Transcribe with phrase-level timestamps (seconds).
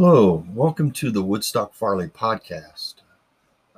[0.00, 2.94] Hello, welcome to the Woodstock Farley podcast,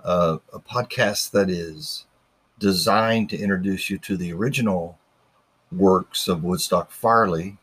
[0.04, 2.04] uh, a podcast that is
[2.58, 4.98] designed to introduce you to the original
[5.72, 7.56] works of Woodstock Farley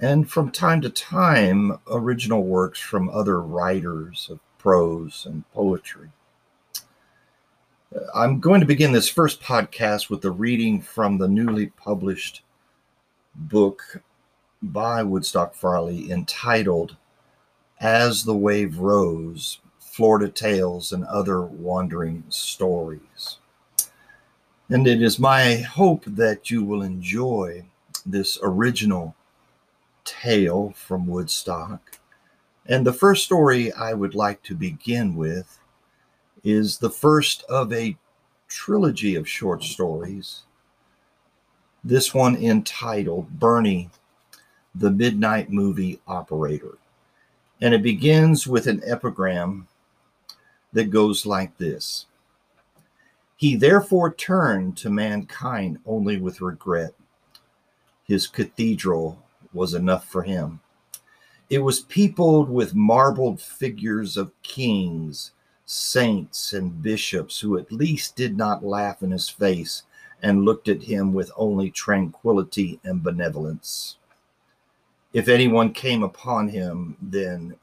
[0.00, 6.10] and from time to time, original works from other writers of prose and poetry.
[8.16, 12.42] I'm going to begin this first podcast with a reading from the newly published
[13.36, 14.02] book
[14.60, 16.96] by Woodstock Farley entitled
[17.82, 23.38] as the Wave Rose, Florida Tales and Other Wandering Stories.
[24.70, 27.64] And it is my hope that you will enjoy
[28.06, 29.16] this original
[30.04, 31.98] tale from Woodstock.
[32.66, 35.58] And the first story I would like to begin with
[36.44, 37.96] is the first of a
[38.46, 40.42] trilogy of short stories.
[41.82, 43.90] This one entitled Bernie,
[44.72, 46.78] the Midnight Movie Operator.
[47.62, 49.68] And it begins with an epigram
[50.72, 52.06] that goes like this
[53.36, 56.92] He therefore turned to mankind only with regret.
[58.02, 59.22] His cathedral
[59.52, 60.58] was enough for him.
[61.48, 65.30] It was peopled with marbled figures of kings,
[65.64, 69.84] saints, and bishops who at least did not laugh in his face
[70.20, 73.98] and looked at him with only tranquility and benevolence
[75.12, 77.54] if anyone came upon him, then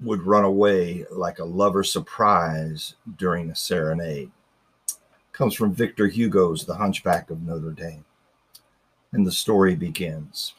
[0.00, 4.30] would run away like a lover surprise during a serenade.
[5.32, 8.04] Comes from Victor Hugo's The Hunchback of Notre Dame.
[9.12, 10.54] And the story begins.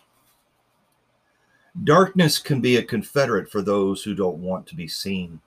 [1.83, 5.41] Darkness can be a confederate for those who don't want to be seen.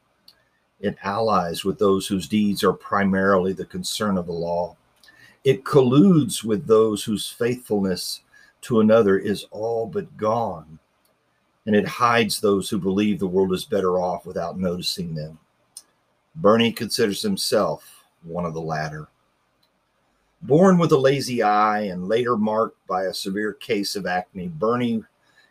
[0.80, 4.76] It allies with those whose deeds are primarily the concern of the law.
[5.42, 8.20] It colludes with those whose faithfulness
[8.62, 10.78] to another is all but gone,
[11.66, 15.38] and it hides those who believe the world is better off without noticing them.
[16.34, 19.08] Bernie considers himself one of the latter.
[20.42, 25.02] Born with a lazy eye and later marked by a severe case of acne, Bernie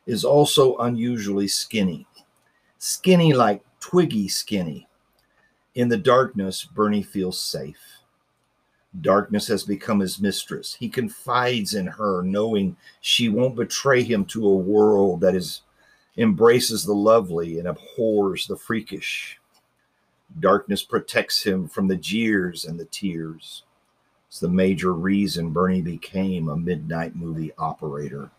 [0.05, 2.07] is also unusually skinny.
[2.77, 4.87] Skinny like Twiggy skinny.
[5.75, 7.96] In the darkness, Bernie feels safe.
[9.01, 10.73] Darkness has become his mistress.
[10.73, 15.61] He confides in her, knowing she won't betray him to a world that is
[16.17, 19.39] embraces the lovely and abhors the freakish.
[20.39, 23.63] Darkness protects him from the jeers and the tears.
[24.27, 28.29] It's the major reason Bernie became a midnight movie operator.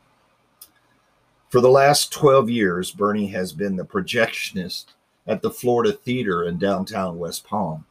[1.48, 4.86] For the last 12 years, Bernie has been the projectionist
[5.26, 7.86] at the Florida Theater in downtown West Palm.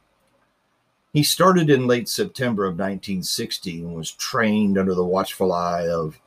[1.18, 6.20] He started in late September of 1960 and was trained under the watchful eye of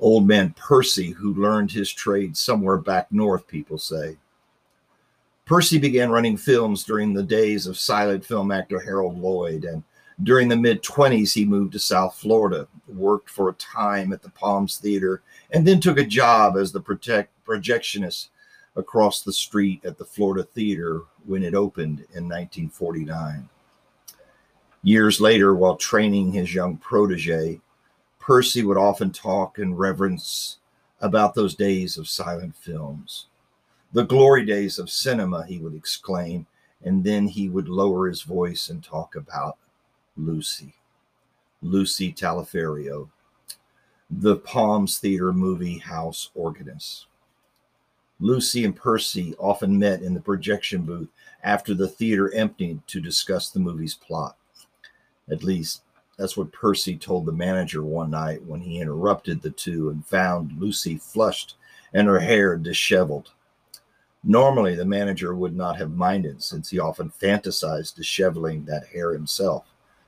[0.00, 4.18] old man Percy, who learned his trade somewhere back north, people say.
[5.46, 9.82] Percy began running films during the days of silent film actor Harold Lloyd, and
[10.22, 14.28] during the mid 20s, he moved to South Florida, worked for a time at the
[14.28, 15.22] Palms Theater,
[15.52, 18.28] and then took a job as the projectionist
[18.76, 23.48] across the street at the Florida Theater when it opened in 1949.
[24.82, 27.60] Years later, while training his young protege,
[28.20, 30.58] Percy would often talk in reverence
[31.00, 33.26] about those days of silent films.
[33.92, 36.46] The glory days of cinema, he would exclaim,
[36.84, 39.56] and then he would lower his voice and talk about
[40.16, 40.74] Lucy,
[41.62, 43.08] Lucy Taliaferro,
[44.10, 47.06] the Palms Theater movie house organist.
[48.20, 51.08] Lucy and Percy often met in the projection booth
[51.44, 54.36] after the theater emptied to discuss the movie's plot.
[55.30, 55.82] At least
[56.16, 60.60] that's what Percy told the manager one night when he interrupted the two and found
[60.60, 61.54] Lucy flushed
[61.92, 63.30] and her hair disheveled.
[64.24, 69.64] Normally, the manager would not have minded since he often fantasized disheveling that hair himself.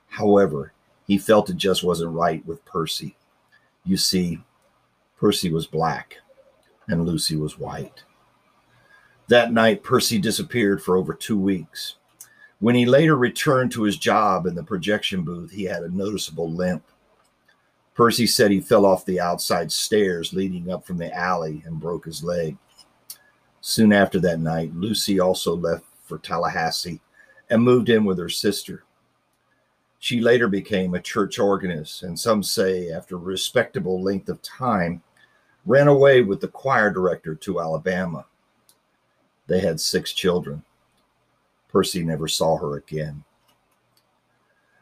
[0.09, 0.73] However,
[1.07, 3.17] he felt it just wasn't right with Percy.
[3.85, 4.41] You see,
[5.17, 6.17] Percy was black
[6.89, 8.03] and Lucy was white.
[9.29, 11.95] That night, Percy disappeared for over two weeks.
[12.61, 16.51] When he later returned to his job in the projection booth, he had a noticeable
[16.51, 16.85] limp.
[17.95, 22.05] Percy said he fell off the outside stairs leading up from the alley and broke
[22.05, 22.57] his leg.
[23.63, 27.01] Soon after that night, Lucy also left for Tallahassee
[27.49, 28.85] and moved in with her sister.
[29.99, 35.03] She later became a church organist, and some say, after a respectable length of time,
[35.67, 38.25] ran away with the choir director to Alabama.
[39.47, 40.63] They had six children.
[41.71, 43.25] Percy never saw her again.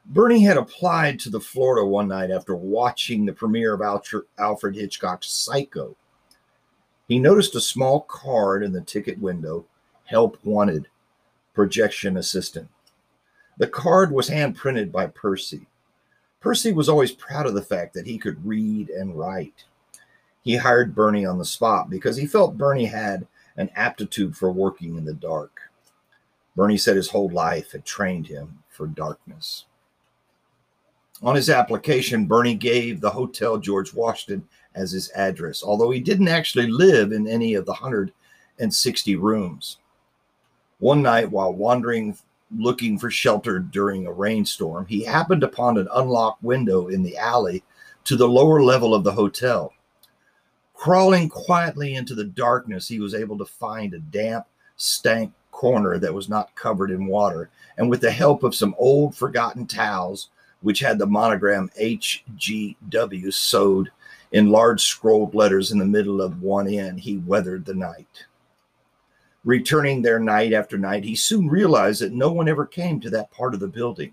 [0.07, 3.83] Bernie had applied to the Florida one night after watching the premiere of
[4.39, 5.95] Alfred Hitchcock's Psycho.
[7.09, 9.67] He noticed a small card in the ticket window
[10.05, 10.89] Help Wanted,
[11.53, 12.69] Projection Assistant.
[13.59, 15.67] The card was hand printed by Percy.
[16.41, 19.65] Percy was always proud of the fact that he could read and write.
[20.41, 23.27] He hired Bernie on the spot because he felt Bernie had
[23.57, 25.61] an aptitude for working in the dark.
[26.59, 29.67] Bernie said his whole life had trained him for darkness.
[31.23, 36.27] On his application, Bernie gave the Hotel George Washington as his address, although he didn't
[36.27, 39.79] actually live in any of the 160 rooms.
[40.81, 42.19] One night, while wandering
[42.57, 47.63] looking for shelter during a rainstorm, he happened upon an unlocked window in the alley
[48.03, 49.73] to the lower level of the hotel.
[50.75, 54.47] Crawling quietly into the darkness, he was able to find a damp,
[54.77, 59.15] stank corner that was not covered in water, and with the help of some old
[59.15, 60.31] forgotten towels,
[60.61, 63.91] which had the monogram HGW sewed
[64.33, 68.27] in large scrolled letters in the middle of one end, he weathered the night.
[69.45, 73.31] Returning there night after night, he soon realized that no one ever came to that
[73.31, 74.13] part of the building.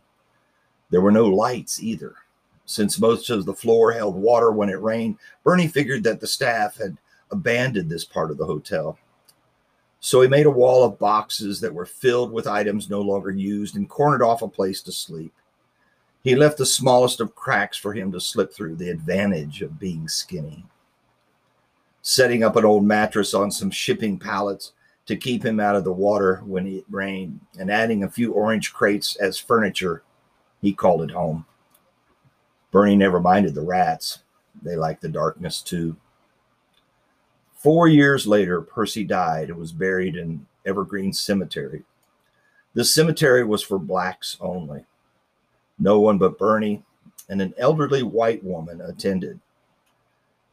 [0.90, 2.16] There were no lights either.
[2.66, 6.78] Since most of the floor held water when it rained, Bernie figured that the staff
[6.78, 6.98] had
[7.32, 8.98] abandoned this part of the hotel.
[10.06, 13.76] So he made a wall of boxes that were filled with items no longer used
[13.76, 15.34] and cornered off a place to sleep.
[16.24, 20.08] He left the smallest of cracks for him to slip through, the advantage of being
[20.08, 20.64] skinny.
[22.04, 24.74] Setting up an old mattress on some shipping pallets,
[25.08, 28.74] to keep him out of the water when it rained, and adding a few orange
[28.74, 30.04] crates as furniture,
[30.62, 31.48] he called it home.
[32.70, 34.20] Bernie never minded the rats.
[34.62, 35.98] They liked the darkness too.
[37.66, 41.82] Four years later, Percy died and was buried in Evergreen Cemetery.
[42.76, 44.86] The cemetery was for blacks only.
[45.80, 46.84] No one but Bernie
[47.28, 49.40] and an elderly white woman attended.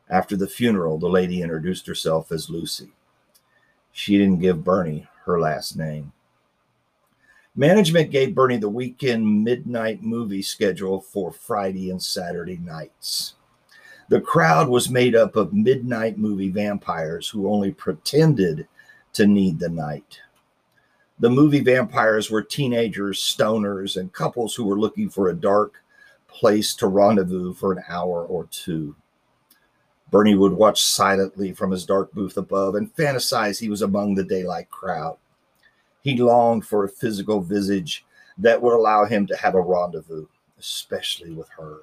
[0.08, 2.88] After the funeral, the lady introduced herself as Lucy.
[3.92, 6.12] She didn't give Bernie her last name.
[7.54, 13.34] Management gave Bernie the weekend midnight movie schedule for Friday and Saturday nights.
[14.08, 18.66] The crowd was made up of midnight movie vampires who only pretended
[19.14, 20.18] to need the night.
[21.18, 25.82] The movie vampires were teenagers, stoners, and couples who were looking for a dark
[26.26, 28.96] place to rendezvous for an hour or two.
[30.10, 34.24] Bernie would watch silently from his dark booth above and fantasize he was among the
[34.24, 35.16] daylight crowd.
[36.02, 38.04] He longed for a physical visage
[38.38, 40.26] that would allow him to have a rendezvous,
[40.58, 41.82] especially with her,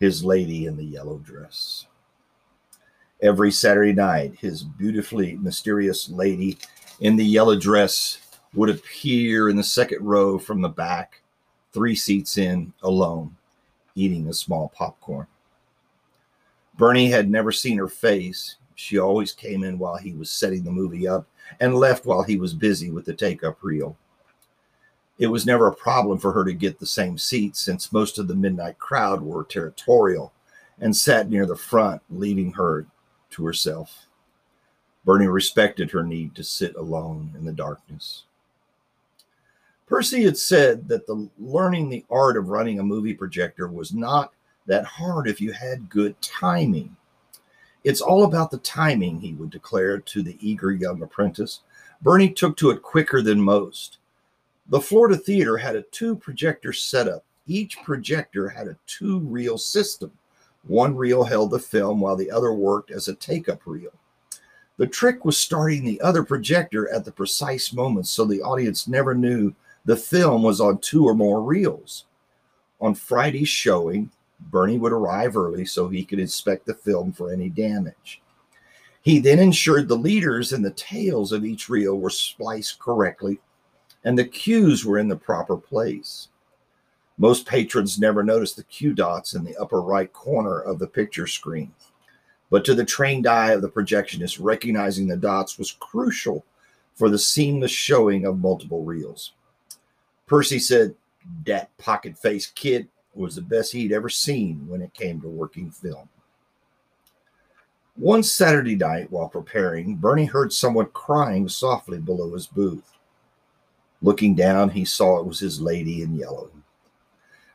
[0.00, 1.86] his lady in the yellow dress.
[3.22, 6.56] Every Saturday night, his beautifully mysterious lady
[7.00, 8.18] in the yellow dress
[8.54, 11.20] would appear in the second row from the back,
[11.72, 13.36] three seats in, alone,
[13.94, 15.26] eating a small popcorn.
[16.78, 18.56] Bernie had never seen her face.
[18.74, 21.26] She always came in while he was setting the movie up
[21.60, 23.96] and left while he was busy with the take up reel.
[25.20, 28.26] It was never a problem for her to get the same seat since most of
[28.26, 30.32] the midnight crowd were territorial
[30.80, 32.86] and sat near the front, leaving her
[33.32, 34.06] to herself.
[35.04, 38.24] Bernie respected her need to sit alone in the darkness.
[39.86, 44.32] Percy had said that the learning the art of running a movie projector was not
[44.64, 46.96] that hard if you had good timing.
[47.84, 51.60] It's all about the timing, he would declare to the eager young apprentice.
[52.00, 53.98] Bernie took to it quicker than most.
[54.70, 57.24] The Florida Theater had a two projector setup.
[57.48, 60.12] Each projector had a two reel system.
[60.64, 63.90] One reel held the film while the other worked as a take up reel.
[64.76, 69.12] The trick was starting the other projector at the precise moment so the audience never
[69.12, 69.52] knew
[69.86, 72.04] the film was on two or more reels.
[72.80, 74.08] On Friday's showing,
[74.38, 78.22] Bernie would arrive early so he could inspect the film for any damage.
[79.02, 83.40] He then ensured the leaders and the tails of each reel were spliced correctly
[84.04, 86.28] and the cues were in the proper place.
[87.18, 91.26] Most patrons never noticed the cue dots in the upper right corner of the picture
[91.26, 91.72] screen.
[92.50, 96.44] But to the trained eye of the projectionist, recognizing the dots was crucial
[96.94, 99.32] for the seamless showing of multiple reels.
[100.26, 100.94] Percy said,
[101.44, 105.70] Dat pocket faced kid was the best he'd ever seen when it came to working
[105.70, 106.08] film.
[107.96, 112.94] One Saturday night, while preparing, Bernie heard someone crying softly below his booth.
[114.02, 116.50] Looking down, he saw it was his lady in yellow.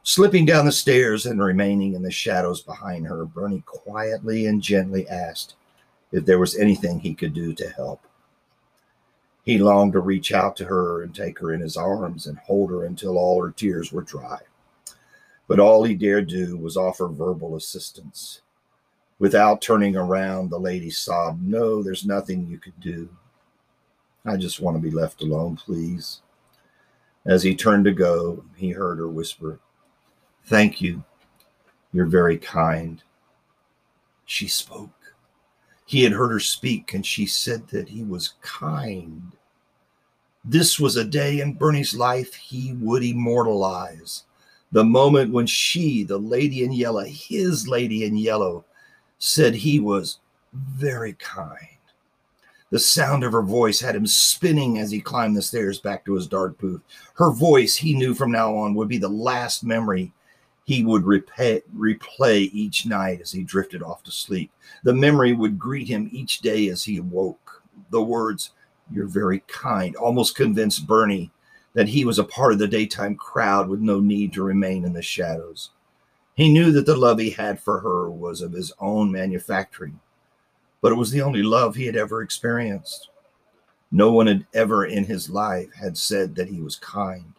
[0.03, 5.07] Slipping down the stairs and remaining in the shadows behind her, Bernie quietly and gently
[5.09, 5.55] asked
[6.11, 8.01] if there was anything he could do to help.
[9.43, 12.69] He longed to reach out to her and take her in his arms and hold
[12.69, 14.39] her until all her tears were dry
[15.47, 18.41] but all he dared do was offer verbal assistance.
[19.19, 23.09] Without turning around, the lady sobbed, No, there's nothing you could do.
[24.25, 26.21] I just want to be left alone, please.
[27.25, 29.59] As he turned to go, he heard her whisper,
[30.45, 31.03] Thank you.
[31.91, 33.01] You're very kind.
[34.25, 34.91] She spoke.
[35.85, 39.31] He had heard her speak, and she said that he was kind.
[40.43, 44.25] This was a day in Bernie's life he would immortalize.
[44.71, 48.65] The moment when she, the lady in yellow, his lady in yellow,
[49.17, 50.19] said he was
[50.53, 51.74] very kind.
[52.71, 56.15] The sound of her voice had him spinning as he climbed the stairs back to
[56.15, 56.81] his dark booth.
[57.15, 60.13] Her voice, he knew from now on, would be the last memory
[60.65, 64.51] he would repay, replay each night as he drifted off to sleep.
[64.83, 67.63] The memory would greet him each day as he awoke.
[67.91, 68.51] The words,
[68.91, 71.31] You're very kind, almost convinced Bernie
[71.73, 74.93] that he was a part of the daytime crowd with no need to remain in
[74.93, 75.69] the shadows.
[76.33, 79.99] He knew that the love he had for her was of his own manufacturing,
[80.85, 83.09] but it was the only love he had ever experienced.
[83.91, 87.33] No one had ever in his life had said that he was kind.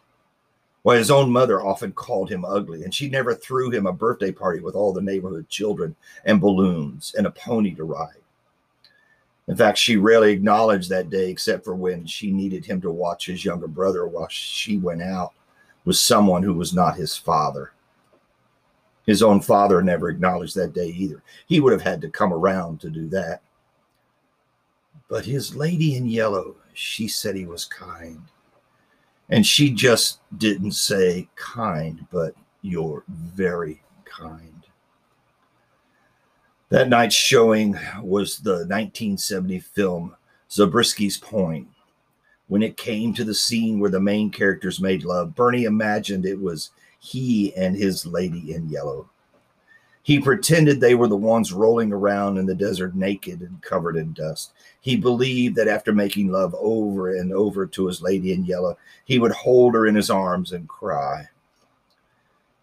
[0.81, 4.33] Why, his own mother often called him ugly, and she never threw him a birthday
[4.33, 8.19] party with all the neighborhood children and balloons and a pony to ride.
[9.47, 13.27] In fact, she rarely acknowledged that day except for when she needed him to watch
[13.27, 15.31] his younger brother while she went out
[15.85, 17.71] with someone who was not his father.
[19.07, 21.23] His own father never acknowledged that day either.
[21.47, 23.41] He would have had to come around to do that.
[25.09, 28.21] But his lady in yellow, she said he was kind.
[29.29, 34.65] And she just didn't say kind, but you're very kind.
[36.69, 40.15] That night's showing was the 1970 film
[40.49, 41.69] Zabriskie's Point.
[42.47, 46.39] When it came to the scene where the main characters made love, Bernie imagined it
[46.39, 49.09] was he and his lady in yellow.
[50.03, 54.13] He pretended they were the ones rolling around in the desert naked and covered in
[54.13, 54.53] dust.
[54.79, 59.19] He believed that after making love over and over to his lady in yellow, he
[59.19, 61.27] would hold her in his arms and cry.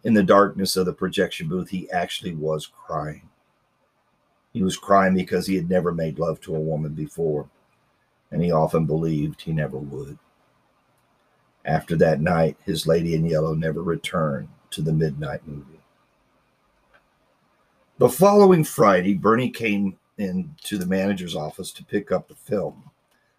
[0.05, 3.29] In the darkness of the projection booth, he actually was crying.
[4.55, 7.49] He was crying because he had never made love to a woman before,
[8.31, 10.19] and he often believed he never would.
[11.65, 15.81] After that night, his lady in yellow never returned to the midnight movie.
[17.99, 22.91] The following Friday, Bernie came into the manager's office to pick up the film,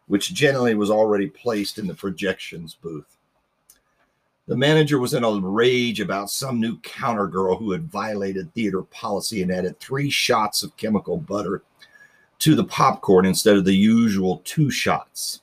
[0.07, 3.17] which generally was already placed in the projections booth.
[4.47, 8.83] The manager was in a rage about some new counter girl who had violated theater
[8.83, 11.63] policy and added three shots of chemical butter
[12.39, 15.41] to the popcorn instead of the usual two shots.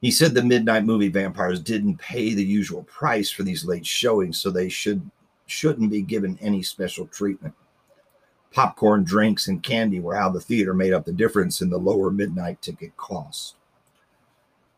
[0.00, 4.40] He said the midnight movie vampires didn't pay the usual price for these late showings,
[4.40, 5.10] so they should
[5.46, 7.54] shouldn't be given any special treatment
[8.50, 12.10] popcorn, drinks, and candy were how the theater made up the difference in the lower
[12.10, 13.56] midnight ticket cost.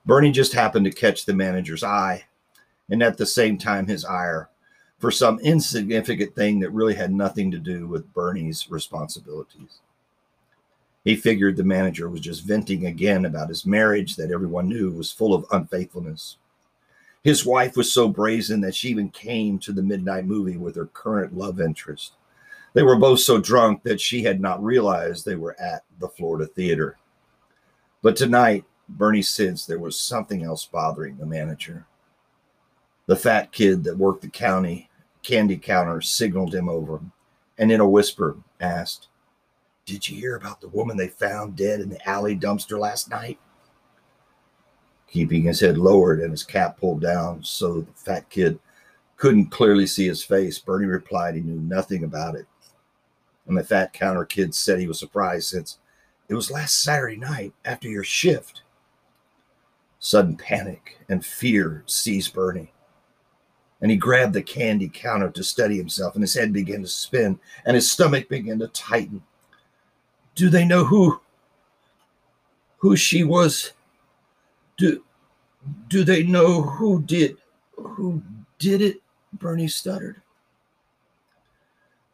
[0.04, 2.24] Bernie just happened to catch the manager's eye,
[2.90, 4.48] and at the same time, his ire
[4.98, 9.80] for some insignificant thing that really had nothing to do with Bernie's responsibilities.
[11.04, 15.10] He figured the manager was just venting again about his marriage that everyone knew was
[15.10, 16.36] full of unfaithfulness.
[17.24, 20.86] His wife was so brazen that she even came to the midnight movie with her
[20.86, 22.14] current love interest.
[22.74, 26.46] They were both so drunk that she had not realized they were at the Florida
[26.46, 26.96] Theater.
[28.00, 31.86] But tonight, Bernie sensed there was something else bothering the manager.
[33.06, 34.88] The fat kid that worked the county
[35.22, 37.00] candy counter signaled him over
[37.58, 39.08] and in a whisper asked,
[39.84, 43.38] Did you hear about the woman they found dead in the alley dumpster last night?
[45.08, 48.58] Keeping his head lowered and his cap pulled down so the fat kid
[49.16, 52.46] couldn't clearly see his face, Bernie replied he knew nothing about it.
[53.46, 55.78] And the fat counter kid said he was surprised since
[56.28, 58.62] it was last Saturday night after your shift.
[59.98, 62.72] Sudden panic and fear seized Bernie.
[63.80, 67.38] And he grabbed the candy counter to steady himself, and his head began to spin,
[67.64, 69.22] and his stomach began to tighten.
[70.34, 71.20] Do they know who
[72.78, 73.72] who she was?
[74.76, 75.04] Do
[75.88, 77.36] do they know who did
[77.76, 78.22] who
[78.58, 79.02] did it?
[79.34, 80.20] Bernie stuttered.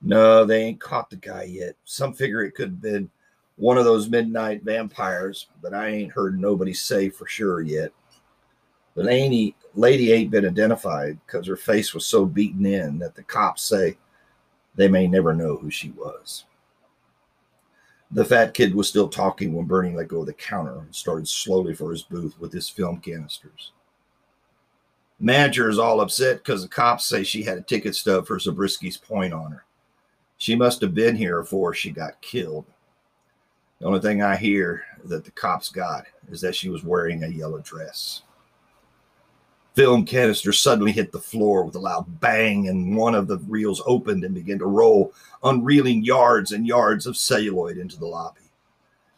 [0.00, 1.74] No, they ain't caught the guy yet.
[1.84, 3.10] Some figure it could have been
[3.56, 7.92] one of those midnight vampires, but I ain't heard nobody say for sure yet.
[8.94, 13.22] The lady, lady ain't been identified because her face was so beaten in that the
[13.22, 13.96] cops say
[14.76, 16.44] they may never know who she was.
[18.10, 21.28] The fat kid was still talking when Bernie let go of the counter and started
[21.28, 23.72] slowly for his booth with his film canisters.
[25.20, 28.96] Manager is all upset because the cops say she had a ticket stub for Zabriskie's
[28.96, 29.64] point on her.
[30.38, 32.64] She must have been here before she got killed.
[33.80, 37.28] The only thing I hear that the cops got is that she was wearing a
[37.28, 38.22] yellow dress.
[39.74, 43.82] Film canister suddenly hit the floor with a loud bang, and one of the reels
[43.86, 45.12] opened and began to roll,
[45.44, 48.40] unreeling yards and yards of celluloid into the lobby.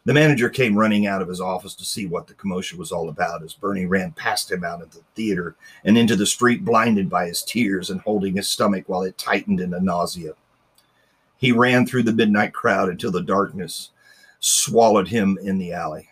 [0.03, 3.09] The manager came running out of his office to see what the commotion was all
[3.09, 7.09] about as Bernie ran past him out of the theater and into the street, blinded
[7.09, 10.33] by his tears and holding his stomach while it tightened into nausea.
[11.37, 13.89] He ran through the midnight crowd until the darkness
[14.39, 16.09] swallowed him in the alley.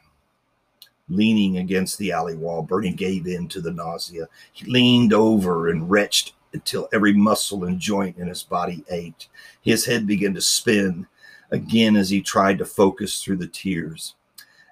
[1.10, 4.28] Leaning against the alley wall, Bernie gave in to the nausea.
[4.52, 9.30] He leaned over and retched until every muscle and joint in his body ached.
[9.62, 11.08] His head began to spin
[11.52, 14.16] again as he tried to focus through the tears,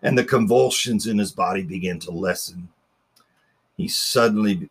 [0.03, 2.69] and the convulsions in his body began to lessen.
[3.75, 4.69] He suddenly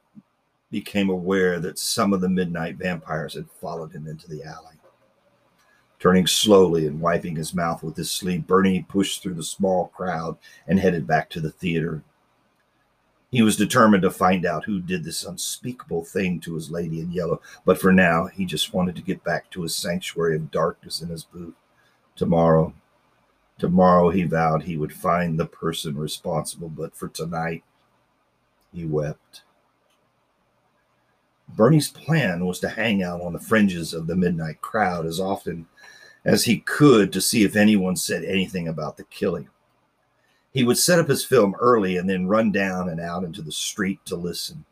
[0.71, 4.76] became aware that some of the midnight vampires had followed him into the alley.
[6.07, 10.39] Turning slowly and wiping his mouth with his sleeve, Bernie pushed through the small crowd
[10.69, 12.01] and headed back to the theater.
[13.33, 17.11] He was determined to find out who did this unspeakable thing to his lady in
[17.11, 21.03] yellow, but for now he just wanted to get back to his sanctuary of darkness
[21.03, 21.57] in his booth.
[22.15, 22.73] Tomorrow,
[23.59, 27.65] tomorrow he vowed he would find the person responsible, but for tonight,
[28.73, 29.43] he wept.
[31.49, 35.67] Bernie's plan was to hang out on the fringes of the midnight crowd as often
[36.27, 39.49] as he could to see if anyone said anything about the killing.
[40.53, 43.53] He would set up his film early and then run down and out into the
[43.53, 44.65] street to listen.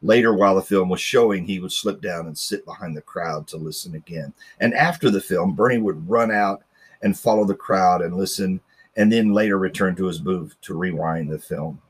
[0.00, 3.48] Later, while the film was showing, he would slip down and sit behind the crowd
[3.48, 4.32] to listen again.
[4.60, 6.62] And after the film, Bernie would run out
[7.02, 8.60] and follow the crowd and listen,
[8.96, 11.82] and then later return to his booth to rewind the film.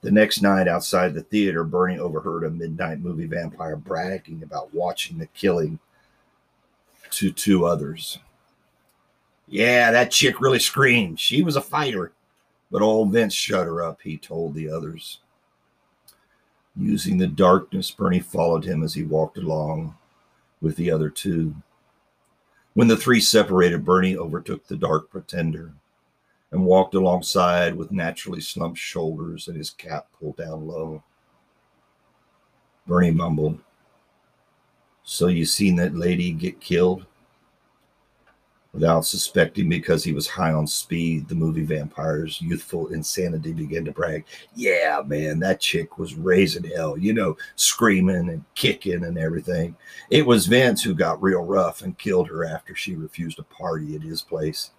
[0.00, 5.18] The next night outside the theater, Bernie overheard a midnight movie vampire bragging about watching
[5.18, 5.78] the killing
[7.12, 8.18] to two others.
[9.48, 11.18] Yeah, that chick really screamed.
[11.18, 12.12] She was a fighter.
[12.70, 15.18] But old Vince shut her up, he told the others.
[16.76, 19.96] Using the darkness, Bernie followed him as he walked along
[20.60, 21.54] with the other two.
[22.74, 25.72] When the three separated, Bernie overtook the dark pretender
[26.52, 31.02] and walked alongside with naturally slumped shoulders and his cap pulled down low.
[32.86, 33.58] Bernie mumbled,
[35.12, 37.04] So you seen that lady get killed?
[38.72, 43.90] Without suspecting, because he was high on speed, the movie vampire's youthful insanity began to
[43.90, 44.24] brag.
[44.54, 49.74] Yeah, man, that chick was raising hell, you know, screaming and kicking and everything.
[50.10, 53.96] It was Vince who got real rough and killed her after she refused to party
[53.96, 54.70] at his place.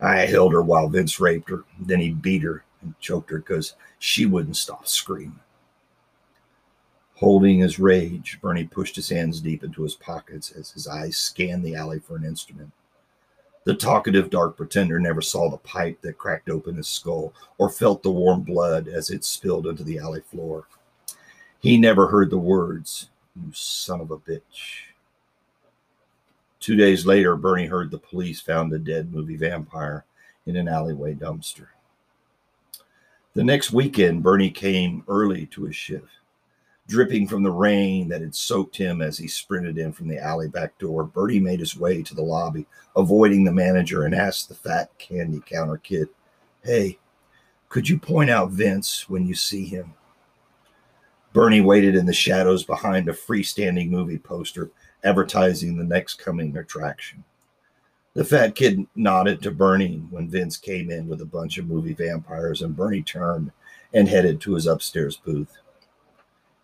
[0.00, 1.62] I held her while Vince raped her.
[1.78, 5.38] Then he beat her and choked her because she wouldn't stop screaming.
[7.18, 11.64] Holding his rage, Bernie pushed his hands deep into his pockets as his eyes scanned
[11.64, 12.70] the alley for an instrument.
[13.64, 18.04] The talkative dark pretender never saw the pipe that cracked open his skull or felt
[18.04, 20.68] the warm blood as it spilled into the alley floor.
[21.58, 24.82] He never heard the words, You son of a bitch.
[26.60, 30.04] Two days later, Bernie heard the police found a dead movie vampire
[30.46, 31.66] in an alleyway dumpster.
[33.34, 36.06] The next weekend, Bernie came early to his shift
[36.88, 40.48] dripping from the rain that had soaked him as he sprinted in from the alley
[40.48, 41.04] back door.
[41.04, 45.42] Bernie made his way to the lobby, avoiding the manager, and asked the fat candy
[45.44, 46.08] counter kid,
[46.64, 46.98] Hey,
[47.68, 49.94] could you point out Vince when you see him?
[51.34, 54.70] Bernie waited in the shadows behind a freestanding movie poster
[55.04, 57.22] advertising the next coming attraction.
[58.14, 61.92] The fat kid nodded to Bernie when Vince came in with a bunch of movie
[61.92, 63.52] vampires, and Bernie turned
[63.92, 65.58] and headed to his upstairs booth.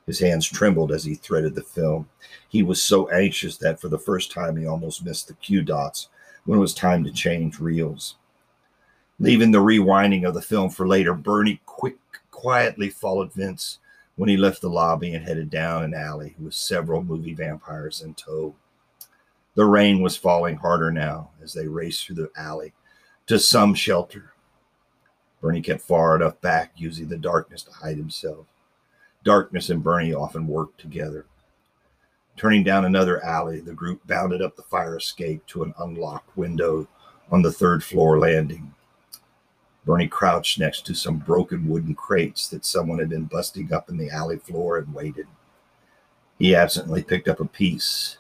[0.07, 2.09] His hands trembled as he threaded the film.
[2.49, 6.09] He was so anxious that for the first time he almost missed the cue dots
[6.45, 8.17] when it was time to change reels.
[9.19, 11.97] Leaving the rewinding of the film for later, Bernie quick
[12.31, 13.79] quietly followed Vince
[14.17, 18.15] when he left the lobby and headed down an alley with several movie vampires in
[18.15, 18.55] tow.
[19.55, 22.75] The rain was falling harder now as they raced through the alley
[23.27, 24.33] to some shelter.
[25.41, 28.47] Bernie kept far enough back, using the darkness to hide himself.
[29.25, 31.27] Darkness and Bernie often worked together.
[32.37, 36.87] Turning down another alley, the group bounded up the fire escape to an unlocked window
[37.31, 38.75] on the third floor landing.
[39.87, 43.97] Bernie crouched next to some broken wooden crates that someone had been busting up in
[43.97, 45.27] the alley floor and waited.
[46.39, 48.19] He absently picked up a piece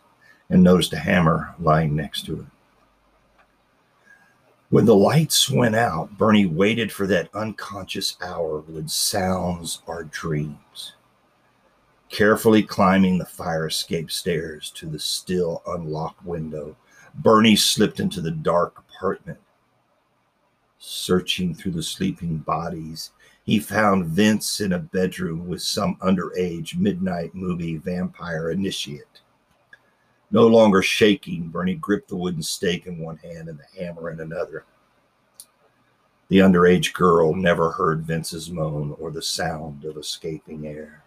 [0.49, 2.47] and noticed a hammer lying next to it.
[4.75, 10.95] When the lights went out, Bernie waited for that unconscious hour when sounds are dreams.
[12.09, 16.75] Carefully climbing the fire escape stairs to the still unlocked window,
[17.15, 19.39] Bernie slipped into the dark apartment.
[20.81, 23.13] Searching through the sleeping bodies,
[23.45, 29.21] he found Vince in a bedroom with some underage midnight movie vampire initiate.
[30.35, 34.19] No longer shaking, Bernie gripped the wooden stake in one hand and the hammer in
[34.19, 34.65] another.
[36.27, 41.05] The underage girl never heard Vince's moan or the sound of escaping air.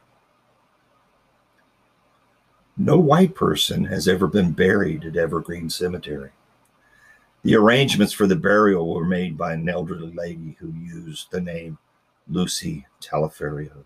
[2.77, 6.31] No white person has ever been buried at Evergreen Cemetery.
[7.43, 11.77] The arrangements for the burial were made by an elderly lady who used the name
[12.29, 13.83] Lucy Taliaferro.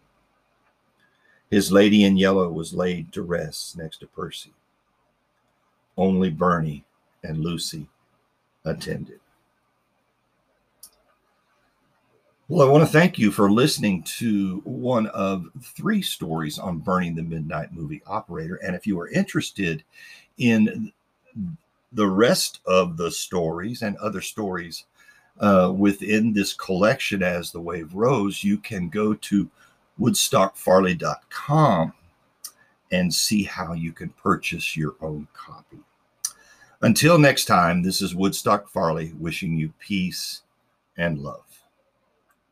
[1.50, 4.54] His lady in yellow was laid to rest next to Percy.
[6.02, 6.84] Only Bernie
[7.22, 7.88] and Lucy
[8.66, 9.20] attended.
[12.48, 17.12] Well, I want to thank you for listening to one of three stories on Bernie
[17.12, 18.56] the Midnight Movie Operator.
[18.64, 19.84] And if you are interested
[20.40, 20.92] in
[21.92, 24.86] the rest of the stories and other stories
[25.40, 29.48] uh, within this collection as the wave rose, you can go to
[30.00, 31.94] woodstockfarley.com
[32.92, 35.78] and see how you can purchase your own copy.
[36.84, 40.42] Until next time, this is Woodstock Farley wishing you peace
[40.98, 41.51] and love.